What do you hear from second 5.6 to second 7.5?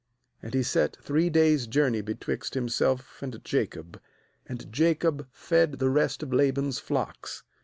the rest of Laban's flocks.